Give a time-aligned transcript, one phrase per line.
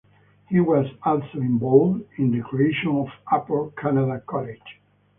[0.49, 4.57] He was also involved in the creation of Upper Canada College.